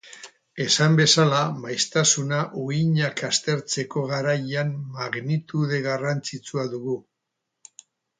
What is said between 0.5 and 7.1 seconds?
Esan bezala maiztasuna uhinak aztertzeko garaian magnitude garrantzitsua dugu.